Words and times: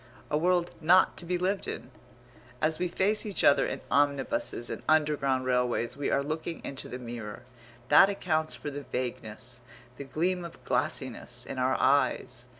A 0.31 0.35
world 0.37 0.71
not 0.81 1.15
to 1.17 1.25
be 1.25 1.37
lived 1.37 1.67
in. 1.67 1.91
As 2.59 2.79
we 2.79 2.87
face 2.87 3.23
each 3.23 3.43
other 3.43 3.67
in 3.67 3.81
omnibuses 3.91 4.71
and 4.71 4.81
underground 4.89 5.45
railways 5.45 5.95
we 5.95 6.09
are 6.09 6.23
looking 6.23 6.59
into 6.65 6.89
the 6.89 6.97
mirror; 6.97 7.43
that 7.89 8.09
accounts 8.09 8.55
for 8.55 8.71
the 8.71 8.81
vagueness, 8.81 9.61
the 9.97 10.03
gleam 10.03 10.43
of 10.43 10.63
glassiness, 10.63 11.45
in 11.45 11.59
our 11.59 11.75
eyes. 11.79 12.47